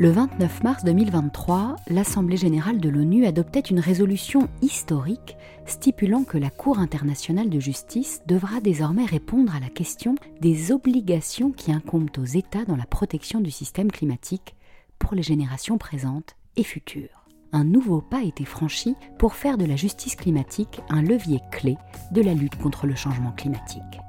Le 0.00 0.10
29 0.10 0.62
mars 0.62 0.82
2023, 0.84 1.76
l'Assemblée 1.88 2.38
générale 2.38 2.80
de 2.80 2.88
l'ONU 2.88 3.26
adoptait 3.26 3.60
une 3.60 3.80
résolution 3.80 4.48
historique 4.62 5.36
stipulant 5.66 6.24
que 6.24 6.38
la 6.38 6.48
Cour 6.48 6.78
internationale 6.78 7.50
de 7.50 7.60
justice 7.60 8.22
devra 8.26 8.62
désormais 8.62 9.04
répondre 9.04 9.54
à 9.54 9.60
la 9.60 9.68
question 9.68 10.14
des 10.40 10.72
obligations 10.72 11.52
qui 11.52 11.70
incombent 11.70 12.16
aux 12.16 12.24
États 12.24 12.64
dans 12.64 12.76
la 12.76 12.86
protection 12.86 13.42
du 13.42 13.50
système 13.50 13.92
climatique 13.92 14.54
pour 14.98 15.14
les 15.14 15.22
générations 15.22 15.76
présentes 15.76 16.34
et 16.56 16.64
futures. 16.64 17.26
Un 17.52 17.64
nouveau 17.64 18.00
pas 18.00 18.20
a 18.20 18.24
été 18.24 18.46
franchi 18.46 18.94
pour 19.18 19.34
faire 19.34 19.58
de 19.58 19.66
la 19.66 19.76
justice 19.76 20.16
climatique 20.16 20.80
un 20.88 21.02
levier 21.02 21.40
clé 21.52 21.76
de 22.10 22.22
la 22.22 22.32
lutte 22.32 22.56
contre 22.56 22.86
le 22.86 22.94
changement 22.94 23.32
climatique. 23.32 24.00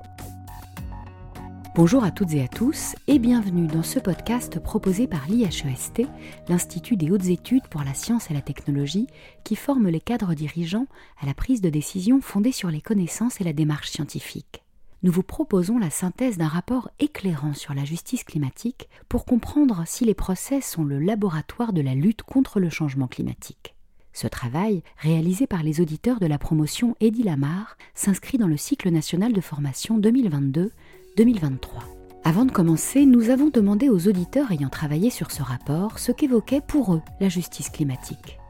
Bonjour 1.74 2.04
à 2.04 2.12
toutes 2.12 2.34
et 2.34 2.44
à 2.44 2.50
tous 2.50 2.98
et 3.08 3.18
bienvenue 3.18 3.66
dans 3.66 3.82
ce 3.82 3.98
podcast 3.98 4.60
proposé 4.60 5.08
par 5.08 5.26
l'IHEST, 5.30 6.02
l'Institut 6.50 6.98
des 6.98 7.12
hautes 7.12 7.28
études 7.28 7.66
pour 7.70 7.84
la 7.84 7.94
science 7.94 8.30
et 8.30 8.34
la 8.34 8.42
technologie, 8.42 9.08
qui 9.46 9.56
forme 9.56 9.88
les 9.88 10.02
cadres 10.02 10.34
dirigeants 10.34 10.88
à 11.22 11.26
la 11.26 11.34
prise 11.34 11.62
de 11.62 11.70
décision 11.70 12.20
fondée 12.20 12.52
sur 12.52 12.70
les 12.70 12.82
connaissances 12.82 13.40
et 13.40 13.46
la 13.46 13.54
démarche 13.54 13.90
scientifique. 13.90 14.64
Nous 15.04 15.14
vous 15.14 15.24
proposons 15.24 15.80
la 15.80 15.90
synthèse 15.90 16.38
d'un 16.38 16.50
rapport 16.50 16.92
éclairant 17.00 17.54
sur 17.54 17.74
la 17.74 17.86
justice 17.86 18.26
climatique 18.26 18.90
pour 19.08 19.24
comprendre 19.24 19.84
si 19.86 20.04
les 20.04 20.14
procès 20.14 20.60
sont 20.60 20.84
le 20.84 21.00
laboratoire 21.00 21.72
de 21.72 21.82
la 21.82 21.96
lutte 21.96 22.24
contre 22.24 22.60
le 22.60 22.70
changement 22.70 23.08
climatique. 23.08 23.76
Ce 24.14 24.28
travail, 24.28 24.84
réalisé 24.98 25.48
par 25.48 25.64
les 25.64 25.80
auditeurs 25.80 26.20
de 26.20 26.26
la 26.26 26.38
promotion 26.38 26.98
Eddie 27.00 27.24
Lamar, 27.24 27.78
s'inscrit 27.96 28.38
dans 28.38 28.48
le 28.48 28.58
cycle 28.58 28.90
national 28.90 29.32
de 29.32 29.40
formation 29.40 29.98
2022 29.98 30.74
2023. 31.18 31.84
Avant 32.24 32.46
de 32.46 32.52
commencer, 32.52 33.06
nous 33.06 33.30
avons 33.30 33.50
demandé 33.50 33.90
aux 33.90 34.08
auditeurs 34.08 34.52
ayant 34.52 34.70
travaillé 34.70 35.10
sur 35.10 35.32
ce 35.32 35.42
rapport 35.42 36.00
ce 36.00 36.12
qu'évoquait 36.12 36.62
pour 36.62 36.94
eux 36.94 37.02
la 37.20 37.30
justice 37.30 37.70
climatique. 37.70 38.41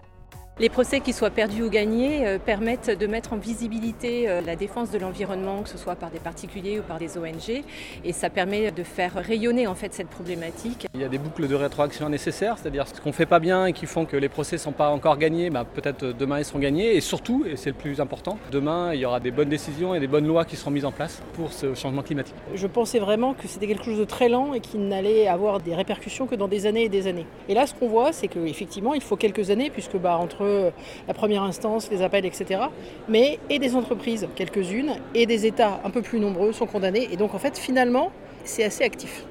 Les 0.62 0.70
procès, 0.70 1.00
qui 1.00 1.12
soient 1.12 1.32
perdus 1.32 1.64
ou 1.64 1.72
gagnés, 1.72 2.28
euh, 2.28 2.38
permettent 2.38 2.92
de 2.92 3.08
mettre 3.08 3.34
en 3.34 3.38
visibilité 3.38 4.30
euh, 4.30 4.42
la 4.42 4.56
défense 4.56 4.92
de 4.92 5.00
l'environnement, 5.00 5.64
que 5.64 5.70
ce 5.70 5.78
soit 5.80 5.96
par 5.96 6.12
des 6.12 6.20
particuliers 6.20 6.80
ou 6.80 6.84
par 6.84 7.00
des 7.00 7.18
ONG, 7.18 7.64
et 8.06 8.14
ça 8.14 8.30
permet 8.30 8.70
de 8.70 8.84
faire 8.84 9.16
rayonner 9.16 9.66
en 9.66 9.74
fait 9.74 9.92
cette 9.92 10.10
problématique. 10.10 10.86
Il 10.94 11.02
y 11.02 11.04
a 11.04 11.08
des 11.08 11.18
boucles 11.18 11.48
de 11.48 11.56
rétroaction 11.56 12.10
nécessaires, 12.10 12.60
c'est-à-dire 12.60 12.88
ce 12.88 13.02
qu'on 13.02 13.10
ne 13.10 13.16
fait 13.16 13.26
pas 13.26 13.40
bien 13.40 13.66
et 13.66 13.74
qui 13.74 13.88
font 13.88 14.06
que 14.06 14.16
les 14.16 14.30
procès 14.30 14.58
ne 14.58 14.62
sont 14.62 14.72
pas 14.72 14.90
encore 14.90 15.18
gagnés, 15.18 15.50
bah, 15.50 15.66
peut-être 15.66 16.06
demain 16.06 16.38
ils 16.38 16.46
seront 16.46 16.60
gagnés, 16.60 16.96
et 16.96 17.02
surtout, 17.02 17.44
et 17.50 17.56
c'est 17.56 17.72
le 17.72 17.76
plus 17.76 18.00
important, 18.00 18.38
demain 18.52 18.94
il 18.94 19.00
y 19.00 19.06
aura 19.06 19.20
des 19.20 19.32
bonnes 19.32 19.50
décisions 19.50 19.96
et 19.96 20.00
des 20.00 20.06
bonnes 20.06 20.28
lois 20.28 20.46
qui 20.46 20.58
seront 20.58 20.70
mises 20.70 20.86
en 20.86 20.92
place 20.92 21.24
pour 21.34 21.54
ce 21.54 21.74
changement 21.74 22.04
climatique. 22.04 22.36
Je 22.54 22.68
pensais 22.68 23.00
vraiment 23.00 23.34
que 23.34 23.48
c'était 23.48 23.66
quelque 23.66 23.86
chose 23.86 23.98
de 23.98 24.06
très 24.06 24.30
lent 24.30 24.54
et 24.54 24.60
qui 24.60 24.78
n'allait 24.78 25.28
avoir 25.28 25.60
des 25.60 25.74
répercussions 25.74 26.28
que 26.28 26.36
dans 26.36 26.48
des 26.48 26.68
années 26.68 26.84
et 26.84 26.90
des 26.90 27.08
années. 27.08 27.26
Et 27.50 27.56
là, 27.56 27.66
ce 27.66 27.74
qu'on 27.74 27.88
voit, 27.88 28.12
c'est 28.14 28.28
qu'effectivement, 28.28 28.94
il 28.94 29.02
faut 29.02 29.16
quelques 29.16 29.50
années, 29.50 29.72
puisque 29.72 29.98
bah, 29.98 30.18
entre 30.18 30.51
la 31.08 31.14
première 31.14 31.44
instance, 31.44 31.90
les 31.92 32.02
appels, 32.02 32.26
etc. 32.26 32.62
Mais 33.08 33.40
et 33.50 33.60
des 33.60 33.76
entreprises, 33.76 34.28
quelques-unes, 34.36 34.96
et 35.16 35.26
des 35.26 35.46
États 35.46 35.82
un 35.84 35.90
peu 35.90 36.02
plus 36.02 36.20
nombreux 36.20 36.52
sont 36.52 36.68
condamnés. 36.68 37.08
Et 37.12 37.18
donc 37.18 37.34
en 37.34 37.40
fait, 37.40 37.58
finalement, 37.58 38.12
c'est 38.44 38.64
assez 38.64 38.84
actif. 38.84 39.26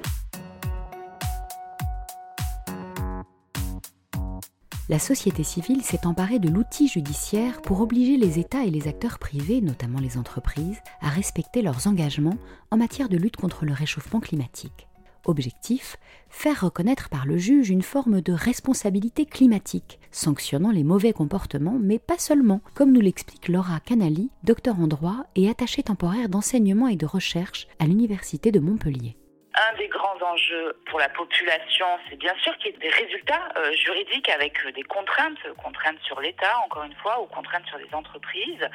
La 4.91 4.99
société 4.99 5.43
civile 5.43 5.83
s'est 5.83 6.05
emparée 6.05 6.37
de 6.37 6.49
l'outil 6.49 6.89
judiciaire 6.89 7.61
pour 7.61 7.79
obliger 7.79 8.17
les 8.17 8.39
États 8.39 8.65
et 8.65 8.69
les 8.69 8.89
acteurs 8.89 9.19
privés, 9.19 9.61
notamment 9.61 10.01
les 10.01 10.17
entreprises, 10.17 10.81
à 10.99 11.07
respecter 11.07 11.61
leurs 11.61 11.87
engagements 11.87 12.35
en 12.71 12.77
matière 12.77 13.07
de 13.07 13.15
lutte 13.15 13.37
contre 13.37 13.63
le 13.63 13.71
réchauffement 13.71 14.19
climatique. 14.19 14.89
Objectif 15.25 15.97
faire 16.29 16.61
reconnaître 16.61 17.09
par 17.09 17.25
le 17.25 17.37
juge 17.37 17.69
une 17.69 17.83
forme 17.83 18.21
de 18.21 18.33
responsabilité 18.33 19.25
climatique, 19.25 19.99
sanctionnant 20.11 20.71
les 20.71 20.83
mauvais 20.83 21.13
comportements, 21.13 21.77
mais 21.79 21.99
pas 21.99 22.17
seulement, 22.17 22.61
comme 22.73 22.91
nous 22.91 23.01
l'explique 23.01 23.47
Laura 23.47 23.79
Canali, 23.79 24.31
docteur 24.43 24.79
en 24.79 24.87
droit 24.87 25.25
et 25.35 25.49
attachée 25.49 25.83
temporaire 25.83 26.29
d'enseignement 26.29 26.87
et 26.87 26.95
de 26.95 27.05
recherche 27.05 27.67
à 27.79 27.85
l'Université 27.85 28.51
de 28.51 28.59
Montpellier. 28.59 29.15
Un 29.53 29.77
des 29.77 29.89
grands 29.89 30.17
enjeux 30.23 30.77
pour 30.89 30.97
la 30.97 31.09
population, 31.09 31.85
c'est 32.09 32.15
bien 32.15 32.33
sûr 32.41 32.57
qu'il 32.57 32.71
y 32.71 32.75
ait 32.75 32.77
des 32.77 32.89
résultats 32.89 33.49
euh, 33.57 33.73
juridiques 33.73 34.29
avec 34.29 34.65
euh, 34.65 34.71
des 34.71 34.83
contraintes, 34.83 35.37
contraintes 35.61 35.99
sur 36.03 36.21
l'État, 36.21 36.57
encore 36.65 36.83
une 36.83 36.95
fois, 36.95 37.21
ou 37.21 37.25
contraintes 37.25 37.65
sur 37.67 37.77
les 37.77 37.93
entreprises, 37.93 38.69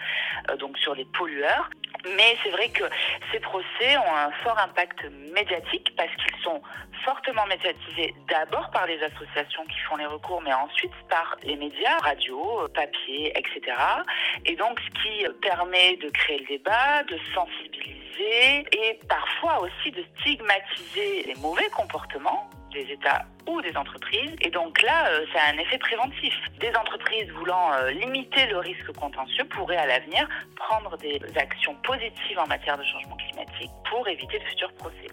euh, 0.50 0.56
donc 0.58 0.76
sur 0.76 0.94
les 0.94 1.06
pollueurs. 1.06 1.70
Mais 2.14 2.36
c'est 2.42 2.50
vrai 2.50 2.68
que 2.68 2.84
ces 3.32 3.40
procès 3.40 3.96
ont 3.96 4.14
un 4.14 4.30
fort 4.44 4.58
impact 4.58 5.04
médiatique 5.34 5.92
parce 5.96 6.14
qu'ils 6.16 6.42
sont 6.42 6.62
fortement 7.04 7.46
médiatisés 7.46 8.14
d'abord 8.28 8.70
par 8.70 8.86
les 8.86 9.02
associations 9.02 9.64
qui 9.66 9.78
font 9.88 9.96
les 9.96 10.06
recours, 10.06 10.40
mais 10.42 10.52
ensuite 10.52 10.92
par 11.08 11.36
les 11.42 11.56
médias, 11.56 11.98
radio, 11.98 12.68
papier, 12.74 13.32
etc. 13.36 13.76
Et 14.44 14.56
donc, 14.56 14.78
ce 14.80 15.02
qui 15.02 15.40
permet 15.40 15.96
de 15.96 16.08
créer 16.10 16.38
le 16.40 16.46
débat, 16.46 17.02
de 17.04 17.18
sensibiliser 17.34 18.66
et 18.72 18.98
parfois 19.08 19.60
aussi 19.60 19.90
de 19.90 20.04
stigmatiser 20.20 21.24
les 21.26 21.34
mauvais 21.36 21.68
comportements 21.70 22.48
des 22.76 22.92
États 22.92 23.24
ou 23.48 23.60
des 23.62 23.74
entreprises. 23.76 24.34
Et 24.42 24.50
donc 24.50 24.82
là, 24.82 25.08
euh, 25.08 25.24
ça 25.32 25.40
a 25.40 25.54
un 25.54 25.58
effet 25.58 25.78
préventif. 25.78 26.34
Des 26.60 26.72
entreprises 26.76 27.30
voulant 27.38 27.72
euh, 27.72 27.90
limiter 27.90 28.46
le 28.46 28.58
risque 28.58 28.92
contentieux 28.92 29.44
pourraient 29.50 29.76
à 29.76 29.86
l'avenir 29.86 30.28
prendre 30.56 30.96
des 30.98 31.20
actions 31.36 31.74
positives 31.82 32.38
en 32.38 32.46
matière 32.46 32.76
de 32.76 32.84
changement 32.84 33.16
climatique 33.16 33.70
pour 33.88 34.06
éviter 34.08 34.38
de 34.38 34.44
futurs 34.44 34.72
procès. 34.74 35.08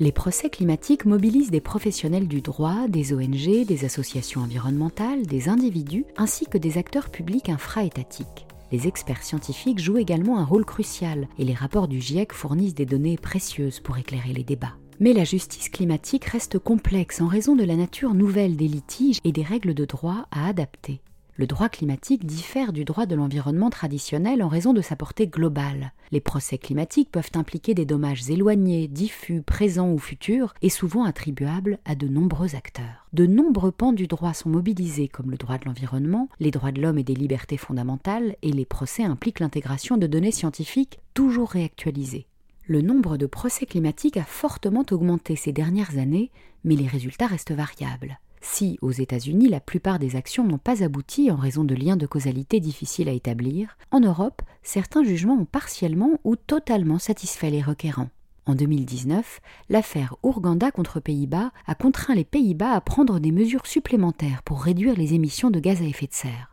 Les 0.00 0.12
procès 0.12 0.50
climatiques 0.50 1.04
mobilisent 1.04 1.50
des 1.50 1.60
professionnels 1.60 2.26
du 2.26 2.40
droit, 2.40 2.88
des 2.88 3.12
ONG, 3.12 3.64
des 3.66 3.84
associations 3.84 4.40
environnementales, 4.40 5.26
des 5.26 5.48
individus, 5.48 6.06
ainsi 6.16 6.46
que 6.46 6.58
des 6.58 6.78
acteurs 6.78 7.10
publics 7.10 7.48
infra-étatiques. 7.48 8.46
Les 8.72 8.88
experts 8.88 9.22
scientifiques 9.22 9.78
jouent 9.78 9.98
également 9.98 10.38
un 10.38 10.44
rôle 10.44 10.64
crucial 10.64 11.28
et 11.38 11.44
les 11.44 11.54
rapports 11.54 11.88
du 11.88 12.00
GIEC 12.00 12.32
fournissent 12.32 12.74
des 12.74 12.86
données 12.86 13.18
précieuses 13.18 13.80
pour 13.80 13.98
éclairer 13.98 14.32
les 14.32 14.44
débats. 14.44 14.74
Mais 15.00 15.12
la 15.12 15.24
justice 15.24 15.68
climatique 15.68 16.26
reste 16.26 16.58
complexe 16.58 17.20
en 17.20 17.26
raison 17.26 17.56
de 17.56 17.64
la 17.64 17.76
nature 17.76 18.14
nouvelle 18.14 18.56
des 18.56 18.68
litiges 18.68 19.18
et 19.24 19.32
des 19.32 19.42
règles 19.42 19.74
de 19.74 19.84
droit 19.84 20.26
à 20.30 20.46
adapter. 20.46 21.00
Le 21.36 21.46
droit 21.46 21.70
climatique 21.70 22.26
diffère 22.26 22.74
du 22.74 22.84
droit 22.84 23.06
de 23.06 23.14
l'environnement 23.14 23.70
traditionnel 23.70 24.42
en 24.42 24.48
raison 24.48 24.74
de 24.74 24.82
sa 24.82 24.96
portée 24.96 25.26
globale. 25.26 25.92
Les 26.10 26.20
procès 26.20 26.58
climatiques 26.58 27.10
peuvent 27.10 27.30
impliquer 27.34 27.72
des 27.72 27.86
dommages 27.86 28.28
éloignés, 28.28 28.86
diffus, 28.86 29.40
présents 29.40 29.90
ou 29.90 29.98
futurs, 29.98 30.52
et 30.60 30.68
souvent 30.68 31.04
attribuables 31.04 31.78
à 31.86 31.94
de 31.94 32.06
nombreux 32.06 32.54
acteurs. 32.54 33.08
De 33.14 33.26
nombreux 33.26 33.72
pans 33.72 33.94
du 33.94 34.06
droit 34.06 34.34
sont 34.34 34.50
mobilisés, 34.50 35.08
comme 35.08 35.30
le 35.30 35.38
droit 35.38 35.56
de 35.56 35.64
l'environnement, 35.64 36.28
les 36.38 36.50
droits 36.50 36.70
de 36.70 36.82
l'homme 36.82 36.98
et 36.98 37.02
des 37.02 37.14
libertés 37.14 37.56
fondamentales, 37.56 38.36
et 38.42 38.52
les 38.52 38.66
procès 38.66 39.02
impliquent 39.02 39.40
l'intégration 39.40 39.96
de 39.96 40.06
données 40.06 40.32
scientifiques 40.32 41.00
toujours 41.14 41.48
réactualisées. 41.48 42.26
Le 42.64 42.80
nombre 42.80 43.16
de 43.16 43.26
procès 43.26 43.66
climatiques 43.66 44.16
a 44.16 44.24
fortement 44.24 44.84
augmenté 44.92 45.34
ces 45.34 45.52
dernières 45.52 45.98
années, 45.98 46.30
mais 46.62 46.76
les 46.76 46.86
résultats 46.86 47.26
restent 47.26 47.52
variables. 47.52 48.20
Si, 48.40 48.78
aux 48.82 48.92
États-Unis, 48.92 49.48
la 49.48 49.60
plupart 49.60 49.98
des 49.98 50.14
actions 50.16 50.44
n'ont 50.44 50.58
pas 50.58 50.82
abouti 50.84 51.30
en 51.30 51.36
raison 51.36 51.64
de 51.64 51.74
liens 51.74 51.96
de 51.96 52.06
causalité 52.06 52.60
difficiles 52.60 53.08
à 53.08 53.12
établir, 53.12 53.76
en 53.90 54.00
Europe, 54.00 54.42
certains 54.62 55.02
jugements 55.02 55.38
ont 55.38 55.44
partiellement 55.44 56.18
ou 56.24 56.36
totalement 56.36 56.98
satisfait 56.98 57.50
les 57.50 57.62
requérants. 57.62 58.10
En 58.46 58.54
2019, 58.54 59.40
l'affaire 59.68 60.16
Ourganda 60.22 60.70
contre 60.72 60.98
Pays-Bas 60.98 61.52
a 61.66 61.74
contraint 61.74 62.14
les 62.14 62.24
Pays-Bas 62.24 62.72
à 62.72 62.80
prendre 62.80 63.20
des 63.20 63.30
mesures 63.32 63.66
supplémentaires 63.66 64.42
pour 64.42 64.62
réduire 64.62 64.96
les 64.96 65.14
émissions 65.14 65.50
de 65.50 65.60
gaz 65.60 65.80
à 65.80 65.84
effet 65.84 66.06
de 66.06 66.14
serre. 66.14 66.50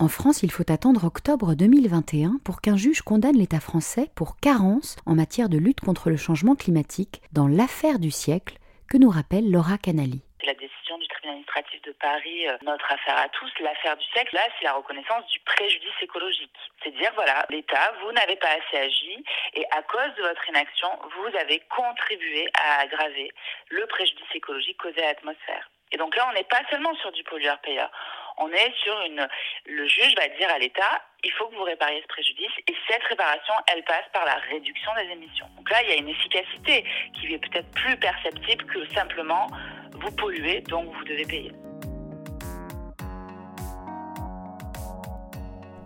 En 0.00 0.08
France, 0.08 0.42
il 0.42 0.50
faut 0.50 0.70
attendre 0.70 1.04
octobre 1.04 1.54
2021 1.54 2.38
pour 2.44 2.60
qu'un 2.60 2.76
juge 2.76 3.02
condamne 3.02 3.36
l'État 3.36 3.60
français 3.60 4.10
pour 4.14 4.36
carence 4.36 4.96
en 5.06 5.14
matière 5.14 5.48
de 5.48 5.58
lutte 5.58 5.80
contre 5.80 6.10
le 6.10 6.16
changement 6.16 6.56
climatique 6.56 7.22
dans 7.32 7.46
l'affaire 7.46 7.98
du 7.98 8.10
siècle 8.10 8.58
que 8.90 8.98
nous 8.98 9.10
rappelle 9.10 9.50
Laura 9.50 9.78
Canali 9.78 10.22
administratif 11.54 11.82
de 11.82 11.92
Paris, 11.92 12.48
euh, 12.48 12.56
notre 12.62 12.90
affaire 12.90 13.16
à 13.16 13.28
tous, 13.28 13.50
l'affaire 13.60 13.96
du 13.96 14.04
siècle, 14.06 14.34
là, 14.34 14.42
c'est 14.58 14.64
la 14.64 14.74
reconnaissance 14.74 15.26
du 15.28 15.38
préjudice 15.40 15.94
écologique. 16.00 16.50
C'est 16.82 16.90
dire, 16.92 17.12
voilà, 17.14 17.46
l'État, 17.50 17.92
vous 18.02 18.12
n'avez 18.12 18.36
pas 18.36 18.48
assez 18.48 18.76
agi 18.76 19.24
et 19.54 19.64
à 19.70 19.82
cause 19.82 20.14
de 20.16 20.22
votre 20.22 20.48
inaction, 20.48 20.88
vous 21.16 21.36
avez 21.38 21.60
contribué 21.70 22.48
à 22.54 22.80
aggraver 22.80 23.30
le 23.70 23.86
préjudice 23.86 24.34
écologique 24.34 24.78
causé 24.78 25.02
à 25.02 25.08
l'atmosphère. 25.08 25.70
Et 25.92 25.96
donc 25.96 26.16
là, 26.16 26.26
on 26.28 26.32
n'est 26.32 26.44
pas 26.44 26.62
seulement 26.70 26.94
sur 26.96 27.12
du 27.12 27.22
pollueur-payeur. 27.24 27.90
On 28.38 28.50
est 28.50 28.74
sur 28.82 28.98
une. 29.06 29.26
Le 29.66 29.86
juge 29.86 30.14
va 30.16 30.28
dire 30.28 30.50
à 30.50 30.58
l'État 30.58 31.02
il 31.24 31.32
faut 31.32 31.46
que 31.48 31.54
vous 31.54 31.62
répariez 31.62 32.00
ce 32.02 32.06
préjudice 32.06 32.52
et 32.68 32.74
cette 32.88 33.02
réparation, 33.04 33.54
elle 33.66 33.82
passe 33.84 34.04
par 34.12 34.24
la 34.24 34.36
réduction 34.50 34.90
des 34.94 35.10
émissions. 35.12 35.46
Donc 35.56 35.70
là, 35.70 35.82
il 35.82 35.88
y 35.88 35.92
a 35.92 35.96
une 35.96 36.08
efficacité 36.08 36.84
qui 37.14 37.32
est 37.32 37.38
peut-être 37.38 37.70
plus 37.70 37.96
perceptible 37.96 38.64
que 38.66 38.86
simplement 38.94 39.46
vous 39.92 40.14
polluez, 40.16 40.60
donc 40.62 40.92
vous 40.92 41.04
devez 41.04 41.24
payer. 41.24 41.52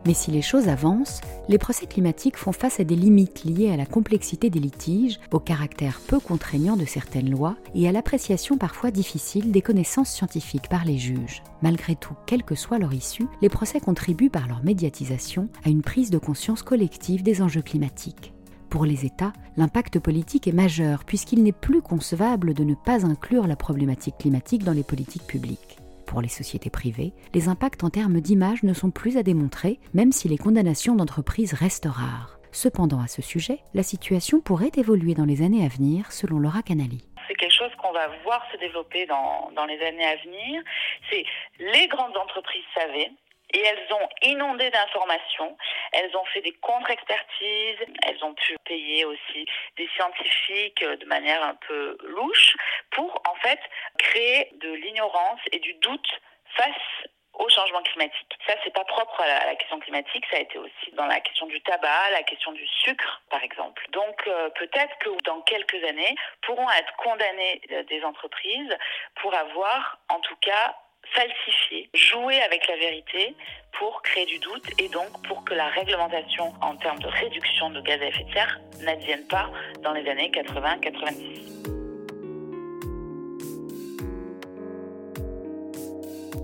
Mais 0.08 0.14
si 0.14 0.31
les 0.31 0.40
choses 0.40 0.69
avancent, 0.69 1.20
les 1.50 1.58
procès 1.58 1.84
climatiques 1.84 2.38
font 2.38 2.52
face 2.52 2.81
à 2.81 2.84
des 2.84 2.96
limites 2.96 3.44
liées 3.44 3.70
à 3.70 3.76
la 3.76 3.84
complexité 3.84 4.49
des 4.49 4.58
litiges, 4.58 5.20
au 5.32 5.38
caractère 5.38 6.00
peu 6.00 6.19
contraignant 6.19 6.78
de 6.78 6.87
certaines 6.87 7.28
lois 7.28 7.56
et 7.75 7.87
à 7.87 7.93
l'appréciation 7.93 8.56
parfois 8.56 8.90
difficile 8.90 9.52
des 9.52 9.60
connaissances 9.60 10.08
scientifiques 10.08 10.70
par 10.70 10.87
les 10.87 10.96
juges. 10.96 11.43
Malgré 11.60 11.94
tout, 11.94 12.14
quelle 12.25 12.43
que 12.43 12.55
soit 12.55 12.78
leur 12.78 12.94
issue, 12.94 13.26
les 13.43 13.50
procès 13.50 13.81
contribuent 13.81 14.31
par 14.31 14.49
leur 14.49 14.64
médiatisation 14.64 15.50
à 15.62 15.69
une 15.69 15.82
prise 15.82 16.08
de 16.08 16.16
conscience 16.16 16.62
collective 16.62 17.22
des 17.22 17.43
enjeux 17.43 17.60
climatiques. 17.60 18.32
Pour 18.70 18.87
les 18.87 19.05
États, 19.05 19.34
l'impact 19.58 19.99
politique 19.99 20.49
est 20.49 20.52
majeur 20.52 21.05
puisqu'il 21.05 21.43
n'est 21.43 21.52
plus 21.52 21.82
concevable 21.82 22.55
de 22.55 22.64
ne 22.64 22.75
pas 22.75 23.05
inclure 23.05 23.46
la 23.46 23.56
problématique 23.56 24.16
climatique 24.20 24.64
dans 24.64 24.72
les 24.72 24.84
politiques 24.84 25.26
publiques. 25.26 25.76
Pour 26.08 26.22
les 26.22 26.28
sociétés 26.28 26.70
privées, 26.70 27.12
les 27.34 27.49
impacts 27.49 27.84
en 27.84 27.90
termes 27.90 28.20
d'image 28.20 28.62
ne 28.62 28.72
sont 28.72 28.90
plus 28.90 29.19
à 29.19 29.22
démontrer, 29.22 29.78
même 29.93 30.10
si 30.10 30.26
les 30.26 30.38
condamnations 30.38 30.96
d'entreprises 30.96 31.52
restent 31.52 31.87
rares. 31.87 32.38
Cependant, 32.50 33.00
à 33.00 33.08
ce 33.08 33.20
sujet, 33.20 33.58
la 33.75 33.82
situation 33.82 34.40
pourrait 34.40 34.72
évoluer 34.78 35.12
dans 35.12 35.26
les 35.26 35.43
années 35.43 35.66
à 35.66 35.69
venir, 35.69 36.10
selon 36.10 36.38
Laura 36.38 36.62
Canali 36.62 37.05
c'est 37.28 37.34
quelque 37.34 37.52
chose 37.52 37.75
qu'on 37.76 37.93
va 37.93 38.08
voir 38.25 38.43
se 38.50 38.56
développer 38.56 39.05
dans, 39.05 39.50
dans 39.55 39.66
les 39.66 39.78
années 39.82 40.06
à 40.06 40.16
venir. 40.16 40.62
C'est 41.10 41.25
les 41.58 41.87
grandes 41.88 42.16
entreprises 42.16 42.64
savaient, 42.75 43.10
et 43.52 43.60
elles 43.60 43.92
ont 43.92 44.08
inondé 44.22 44.70
d'informations, 44.70 45.56
elles 45.92 46.16
ont 46.16 46.24
fait 46.26 46.40
des 46.42 46.52
contre-expertises, 46.52 47.86
elles 48.06 48.24
ont 48.24 48.34
pu 48.34 48.56
payer 48.64 49.04
aussi 49.04 49.46
des 49.76 49.88
scientifiques 49.96 50.84
de 50.84 51.06
manière 51.06 51.42
un 51.42 51.54
peu 51.66 51.96
louche 52.04 52.56
pour 52.90 53.22
en 53.28 53.34
fait 53.36 53.60
créer 53.98 54.50
de 54.60 54.72
l'ignorance 54.72 55.40
et 55.52 55.58
du 55.58 55.74
doute 55.74 56.08
face 56.56 57.08
au 57.38 57.48
changement 57.48 57.82
climatique. 57.82 58.38
Ça, 58.46 58.54
c'est 58.64 58.74
pas 58.74 58.84
propre 58.84 59.20
à 59.20 59.46
la, 59.46 59.54
question 59.54 59.78
climatique, 59.78 60.24
ça 60.30 60.38
a 60.38 60.40
été 60.40 60.58
aussi 60.58 60.90
dans 60.94 61.06
la 61.06 61.20
question 61.20 61.46
du 61.46 61.60
tabac, 61.62 62.10
la 62.10 62.22
question 62.24 62.52
du 62.52 62.66
sucre, 62.66 63.22
par 63.30 63.42
exemple. 63.42 63.84
Donc, 63.90 64.26
euh, 64.26 64.50
peut-être 64.50 64.98
que 64.98 65.10
dans 65.24 65.40
quelques 65.42 65.82
années, 65.84 66.16
pourront 66.42 66.68
être 66.70 66.92
condamnées 66.96 67.60
euh, 67.70 67.84
des 67.84 68.02
entreprises 68.02 68.76
pour 69.16 69.34
avoir, 69.34 69.98
en 70.08 70.18
tout 70.20 70.36
cas, 70.36 70.76
falsifier, 71.14 71.90
jouer 71.94 72.40
avec 72.40 72.66
la 72.68 72.76
vérité 72.76 73.34
pour 73.78 74.02
créer 74.02 74.26
du 74.26 74.38
doute 74.38 74.64
et 74.78 74.88
donc 74.88 75.08
pour 75.26 75.44
que 75.44 75.54
la 75.54 75.68
réglementation 75.68 76.52
en 76.60 76.76
termes 76.76 76.98
de 76.98 77.08
réduction 77.08 77.70
de 77.70 77.80
gaz 77.80 78.00
à 78.00 78.06
effet 78.06 78.24
de 78.24 78.32
serre 78.32 78.60
n'advienne 78.82 79.26
pas 79.28 79.50
dans 79.82 79.92
les 79.92 80.08
années 80.08 80.30
80-90. 80.30 81.58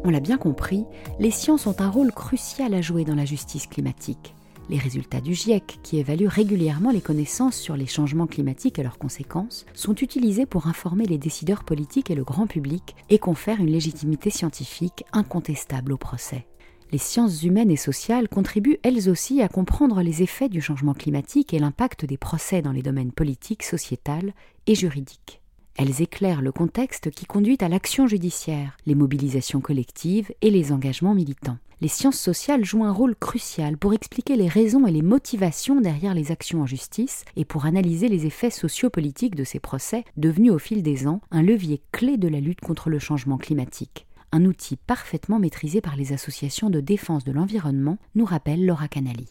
On 0.06 0.10
l'a 0.10 0.20
bien 0.20 0.36
compris, 0.36 0.84
les 1.18 1.30
sciences 1.30 1.66
ont 1.66 1.76
un 1.80 1.88
rôle 1.88 2.12
crucial 2.12 2.74
à 2.74 2.82
jouer 2.82 3.04
dans 3.04 3.14
la 3.14 3.24
justice 3.24 3.66
climatique. 3.66 4.34
Les 4.70 4.78
résultats 4.78 5.20
du 5.20 5.34
GIEC, 5.34 5.78
qui 5.82 5.98
évalue 5.98 6.26
régulièrement 6.26 6.90
les 6.90 7.02
connaissances 7.02 7.56
sur 7.56 7.76
les 7.76 7.86
changements 7.86 8.26
climatiques 8.26 8.78
et 8.78 8.82
leurs 8.82 8.98
conséquences, 8.98 9.66
sont 9.74 9.94
utilisés 9.94 10.46
pour 10.46 10.68
informer 10.68 11.04
les 11.04 11.18
décideurs 11.18 11.64
politiques 11.64 12.10
et 12.10 12.14
le 12.14 12.24
grand 12.24 12.46
public 12.46 12.96
et 13.10 13.18
confèrent 13.18 13.60
une 13.60 13.70
légitimité 13.70 14.30
scientifique 14.30 15.04
incontestable 15.12 15.92
au 15.92 15.98
procès. 15.98 16.46
Les 16.92 16.98
sciences 16.98 17.42
humaines 17.42 17.70
et 17.70 17.76
sociales 17.76 18.28
contribuent 18.28 18.78
elles 18.82 19.10
aussi 19.10 19.42
à 19.42 19.48
comprendre 19.48 20.00
les 20.00 20.22
effets 20.22 20.48
du 20.48 20.62
changement 20.62 20.94
climatique 20.94 21.52
et 21.52 21.58
l'impact 21.58 22.06
des 22.06 22.16
procès 22.16 22.62
dans 22.62 22.72
les 22.72 22.82
domaines 22.82 23.12
politiques, 23.12 23.64
sociétal 23.64 24.32
et 24.66 24.74
juridiques. 24.74 25.43
Elles 25.76 26.02
éclairent 26.02 26.42
le 26.42 26.52
contexte 26.52 27.10
qui 27.10 27.26
conduit 27.26 27.58
à 27.60 27.68
l'action 27.68 28.06
judiciaire, 28.06 28.76
les 28.86 28.94
mobilisations 28.94 29.60
collectives 29.60 30.32
et 30.40 30.50
les 30.50 30.72
engagements 30.72 31.14
militants 31.14 31.58
les 31.84 31.88
sciences 31.88 32.18
sociales 32.18 32.64
jouent 32.64 32.84
un 32.84 32.92
rôle 32.92 33.14
crucial 33.14 33.76
pour 33.76 33.92
expliquer 33.92 34.36
les 34.36 34.48
raisons 34.48 34.86
et 34.86 34.90
les 34.90 35.02
motivations 35.02 35.82
derrière 35.82 36.14
les 36.14 36.32
actions 36.32 36.62
en 36.62 36.66
justice 36.66 37.26
et 37.36 37.44
pour 37.44 37.66
analyser 37.66 38.08
les 38.08 38.24
effets 38.24 38.48
sociopolitiques 38.48 39.34
de 39.34 39.44
ces 39.44 39.60
procès, 39.60 40.04
devenus 40.16 40.52
au 40.52 40.58
fil 40.58 40.82
des 40.82 41.06
ans 41.06 41.20
un 41.30 41.42
levier 41.42 41.82
clé 41.92 42.16
de 42.16 42.28
la 42.28 42.40
lutte 42.40 42.62
contre 42.62 42.88
le 42.88 42.98
changement 42.98 43.36
climatique. 43.36 44.06
Un 44.32 44.46
outil 44.46 44.76
parfaitement 44.76 45.38
maîtrisé 45.38 45.82
par 45.82 45.94
les 45.94 46.14
associations 46.14 46.70
de 46.70 46.80
défense 46.80 47.24
de 47.24 47.32
l'environnement, 47.32 47.98
nous 48.14 48.24
rappelle 48.24 48.64
Laura 48.64 48.88
Canali 48.88 49.28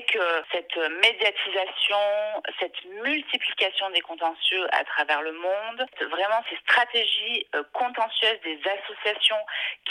que 0.00 0.42
cette 0.50 0.76
médiatisation, 0.76 1.96
cette 2.58 2.84
multiplication 3.02 3.90
des 3.90 4.00
contentieux 4.00 4.66
à 4.72 4.84
travers 4.84 5.20
le 5.20 5.32
monde, 5.32 5.86
vraiment 6.00 6.42
ces 6.48 6.56
stratégies 6.56 7.46
euh, 7.54 7.62
contentieuses 7.72 8.40
des 8.42 8.58
associations 8.80 9.36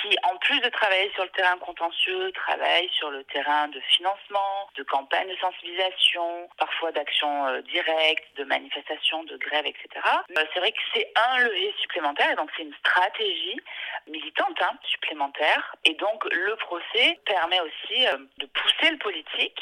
qui, 0.01 0.17
en 0.23 0.37
plus 0.37 0.59
de 0.61 0.69
travailler 0.69 1.11
sur 1.13 1.23
le 1.23 1.29
terrain 1.29 1.57
contentieux, 1.59 2.31
travaillent 2.31 2.89
sur 2.97 3.11
le 3.11 3.23
terrain 3.25 3.67
de 3.67 3.79
financement, 3.81 4.69
de 4.75 4.83
campagnes 4.83 5.29
de 5.29 5.37
sensibilisation, 5.37 6.49
parfois 6.57 6.91
d'actions 6.91 7.47
euh, 7.47 7.61
directes, 7.61 8.25
de 8.37 8.43
manifestations, 8.43 9.23
de 9.25 9.37
grèves, 9.37 9.67
etc. 9.67 9.87
Euh, 10.35 10.43
c'est 10.53 10.59
vrai 10.59 10.71
que 10.71 10.81
c'est 10.95 11.11
un 11.15 11.37
levier 11.39 11.73
supplémentaire 11.79 12.31
et 12.31 12.35
donc 12.35 12.49
c'est 12.57 12.63
une 12.63 12.75
stratégie 12.75 13.59
militante 14.07 14.59
hein, 14.61 14.71
supplémentaire. 14.83 15.75
Et 15.85 15.93
donc 15.93 16.25
le 16.25 16.55
procès 16.55 17.19
permet 17.25 17.59
aussi 17.59 18.05
de 18.37 18.45
pousser 18.47 18.89
le 18.89 18.97
politique 18.97 19.61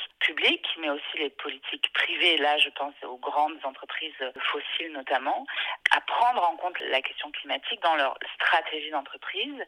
mais 0.79 0.89
aussi 0.89 1.17
les 1.17 1.29
politiques 1.29 1.91
privées, 1.93 2.37
là 2.37 2.57
je 2.57 2.69
pense 2.69 2.93
aux 3.03 3.17
grandes 3.17 3.59
entreprises 3.63 4.13
fossiles 4.51 4.91
notamment, 4.93 5.45
à 5.91 6.01
prendre 6.01 6.43
en 6.49 6.55
compte 6.57 6.79
la 6.91 7.01
question 7.01 7.31
climatique 7.31 7.81
dans 7.83 7.95
leur 7.95 8.17
stratégie 8.35 8.91
d'entreprise. 8.91 9.63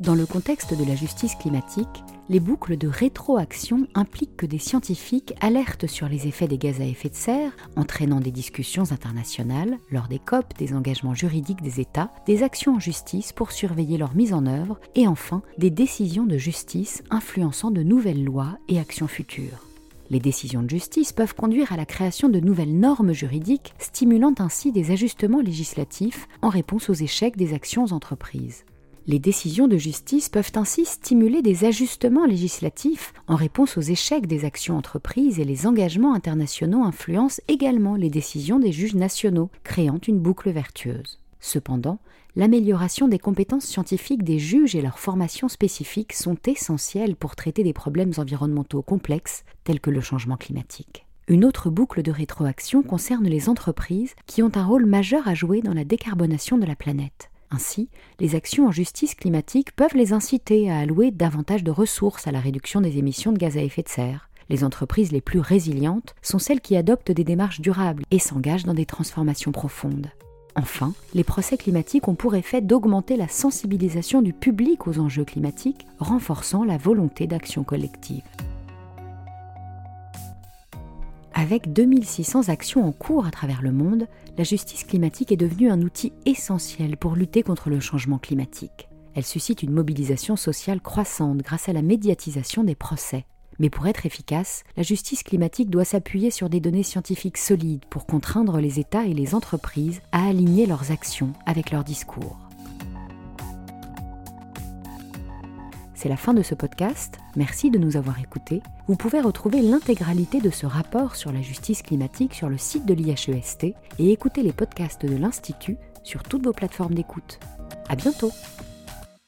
Dans 0.00 0.14
le 0.14 0.26
contexte 0.26 0.76
de 0.76 0.88
la 0.88 0.96
justice 0.96 1.36
climatique, 1.36 2.02
les 2.28 2.40
boucles 2.40 2.76
de 2.76 2.88
rétroaction 2.88 3.86
impliquent 3.94 4.36
que 4.36 4.46
des 4.46 4.58
scientifiques 4.58 5.34
alertent 5.40 5.86
sur 5.86 6.08
les 6.08 6.26
effets 6.26 6.48
des 6.48 6.58
gaz 6.58 6.80
à 6.80 6.84
effet 6.84 7.08
de 7.08 7.14
serre, 7.14 7.52
entraînant 7.76 8.20
des 8.20 8.30
discussions 8.30 8.92
internationales, 8.92 9.78
lors 9.90 10.08
des 10.08 10.18
COP, 10.18 10.56
des 10.58 10.74
engagements 10.74 11.14
juridiques 11.14 11.62
des 11.62 11.80
États, 11.80 12.10
des 12.26 12.42
actions 12.42 12.76
en 12.76 12.80
justice 12.80 13.32
pour 13.32 13.52
surveiller 13.52 13.98
leur 13.98 14.14
mise 14.14 14.32
en 14.32 14.46
œuvre, 14.46 14.78
et 14.94 15.08
enfin 15.08 15.42
des 15.58 15.70
décisions 15.70 16.26
de 16.26 16.38
justice 16.38 17.02
influençant 17.10 17.70
de 17.70 17.82
nouvelles 17.82 18.24
lois 18.24 18.58
et 18.68 18.78
actions 18.78 19.08
futures. 19.08 19.66
Les 20.10 20.20
décisions 20.20 20.62
de 20.62 20.68
justice 20.68 21.12
peuvent 21.12 21.34
conduire 21.34 21.72
à 21.72 21.76
la 21.76 21.86
création 21.86 22.28
de 22.28 22.38
nouvelles 22.38 22.78
normes 22.78 23.12
juridiques, 23.12 23.72
stimulant 23.78 24.34
ainsi 24.38 24.70
des 24.70 24.90
ajustements 24.90 25.40
législatifs 25.40 26.28
en 26.42 26.50
réponse 26.50 26.90
aux 26.90 26.94
échecs 26.94 27.36
des 27.36 27.54
actions 27.54 27.86
entreprises. 27.92 28.64
Les 29.08 29.18
décisions 29.18 29.66
de 29.66 29.78
justice 29.78 30.28
peuvent 30.28 30.52
ainsi 30.54 30.84
stimuler 30.84 31.42
des 31.42 31.64
ajustements 31.64 32.24
législatifs 32.24 33.12
en 33.26 33.34
réponse 33.34 33.76
aux 33.76 33.80
échecs 33.80 34.28
des 34.28 34.44
actions 34.44 34.76
entreprises 34.76 35.40
et 35.40 35.44
les 35.44 35.66
engagements 35.66 36.14
internationaux 36.14 36.84
influencent 36.84 37.42
également 37.48 37.96
les 37.96 38.10
décisions 38.10 38.60
des 38.60 38.70
juges 38.70 38.94
nationaux, 38.94 39.50
créant 39.64 39.98
une 40.06 40.20
boucle 40.20 40.50
vertueuse. 40.50 41.18
Cependant, 41.40 41.98
l'amélioration 42.36 43.08
des 43.08 43.18
compétences 43.18 43.64
scientifiques 43.64 44.22
des 44.22 44.38
juges 44.38 44.76
et 44.76 44.82
leur 44.82 45.00
formation 45.00 45.48
spécifique 45.48 46.12
sont 46.12 46.38
essentielles 46.46 47.16
pour 47.16 47.34
traiter 47.34 47.64
des 47.64 47.72
problèmes 47.72 48.12
environnementaux 48.18 48.82
complexes 48.82 49.42
tels 49.64 49.80
que 49.80 49.90
le 49.90 50.00
changement 50.00 50.36
climatique. 50.36 51.06
Une 51.26 51.44
autre 51.44 51.70
boucle 51.70 52.02
de 52.02 52.12
rétroaction 52.12 52.84
concerne 52.84 53.26
les 53.26 53.48
entreprises 53.48 54.14
qui 54.26 54.44
ont 54.44 54.52
un 54.54 54.64
rôle 54.64 54.86
majeur 54.86 55.26
à 55.26 55.34
jouer 55.34 55.60
dans 55.60 55.74
la 55.74 55.84
décarbonation 55.84 56.56
de 56.56 56.66
la 56.66 56.76
planète. 56.76 57.31
Ainsi, 57.54 57.90
les 58.18 58.34
actions 58.34 58.66
en 58.66 58.72
justice 58.72 59.14
climatique 59.14 59.76
peuvent 59.76 59.94
les 59.94 60.14
inciter 60.14 60.70
à 60.70 60.78
allouer 60.78 61.10
davantage 61.10 61.62
de 61.62 61.70
ressources 61.70 62.26
à 62.26 62.32
la 62.32 62.40
réduction 62.40 62.80
des 62.80 62.96
émissions 62.96 63.30
de 63.30 63.38
gaz 63.38 63.58
à 63.58 63.62
effet 63.62 63.82
de 63.82 63.88
serre. 63.88 64.30
Les 64.48 64.64
entreprises 64.64 65.12
les 65.12 65.20
plus 65.20 65.38
résilientes 65.38 66.14
sont 66.22 66.38
celles 66.38 66.62
qui 66.62 66.76
adoptent 66.76 67.12
des 67.12 67.24
démarches 67.24 67.60
durables 67.60 68.04
et 68.10 68.18
s'engagent 68.18 68.64
dans 68.64 68.74
des 68.74 68.86
transformations 68.86 69.52
profondes. 69.52 70.10
Enfin, 70.56 70.94
les 71.14 71.24
procès 71.24 71.58
climatiques 71.58 72.08
ont 72.08 72.14
pour 72.14 72.34
effet 72.34 72.62
d'augmenter 72.62 73.16
la 73.16 73.28
sensibilisation 73.28 74.22
du 74.22 74.32
public 74.32 74.86
aux 74.86 74.98
enjeux 74.98 75.24
climatiques, 75.24 75.86
renforçant 75.98 76.64
la 76.64 76.78
volonté 76.78 77.26
d'action 77.26 77.64
collective. 77.64 78.22
Avec 81.34 81.72
2600 81.72 82.50
actions 82.50 82.86
en 82.86 82.92
cours 82.92 83.26
à 83.26 83.30
travers 83.30 83.62
le 83.62 83.72
monde, 83.72 84.06
la 84.36 84.44
justice 84.44 84.84
climatique 84.84 85.32
est 85.32 85.36
devenue 85.36 85.70
un 85.70 85.80
outil 85.80 86.12
essentiel 86.26 86.98
pour 86.98 87.16
lutter 87.16 87.42
contre 87.42 87.70
le 87.70 87.80
changement 87.80 88.18
climatique. 88.18 88.88
Elle 89.14 89.24
suscite 89.24 89.62
une 89.62 89.72
mobilisation 89.72 90.36
sociale 90.36 90.80
croissante 90.80 91.38
grâce 91.38 91.68
à 91.68 91.72
la 91.72 91.82
médiatisation 91.82 92.64
des 92.64 92.74
procès. 92.74 93.24
Mais 93.58 93.70
pour 93.70 93.86
être 93.86 94.04
efficace, 94.04 94.62
la 94.76 94.82
justice 94.82 95.22
climatique 95.22 95.70
doit 95.70 95.84
s'appuyer 95.84 96.30
sur 96.30 96.50
des 96.50 96.60
données 96.60 96.82
scientifiques 96.82 97.38
solides 97.38 97.84
pour 97.88 98.06
contraindre 98.06 98.58
les 98.58 98.78
États 98.78 99.06
et 99.06 99.14
les 99.14 99.34
entreprises 99.34 100.00
à 100.12 100.26
aligner 100.26 100.66
leurs 100.66 100.90
actions 100.90 101.32
avec 101.46 101.70
leurs 101.70 101.84
discours. 101.84 102.38
C'est 106.02 106.08
la 106.08 106.16
fin 106.16 106.34
de 106.34 106.42
ce 106.42 106.56
podcast. 106.56 107.20
Merci 107.36 107.70
de 107.70 107.78
nous 107.78 107.96
avoir 107.96 108.18
écoutés. 108.18 108.60
Vous 108.88 108.96
pouvez 108.96 109.20
retrouver 109.20 109.62
l'intégralité 109.62 110.40
de 110.40 110.50
ce 110.50 110.66
rapport 110.66 111.14
sur 111.14 111.30
la 111.30 111.42
justice 111.42 111.80
climatique 111.80 112.34
sur 112.34 112.48
le 112.48 112.58
site 112.58 112.86
de 112.86 112.92
l'IHEST 112.92 113.66
et 114.00 114.10
écouter 114.10 114.42
les 114.42 114.52
podcasts 114.52 115.06
de 115.06 115.16
l'Institut 115.16 115.76
sur 116.02 116.24
toutes 116.24 116.42
vos 116.42 116.52
plateformes 116.52 116.94
d'écoute. 116.94 117.38
À 117.88 117.94
bientôt! 117.94 118.32